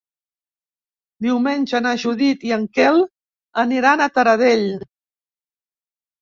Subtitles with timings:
[1.25, 2.97] Diumenge na Judit i en Quel
[3.65, 4.67] aniran a Taradell.